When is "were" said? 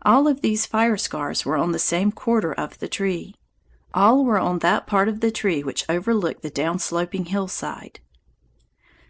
1.44-1.58, 4.24-4.38